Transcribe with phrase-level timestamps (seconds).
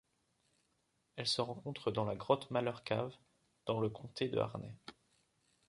[1.15, 3.13] Elle se rencontre dans la grotte Malheur Cave
[3.67, 4.73] dans le comté de Harney.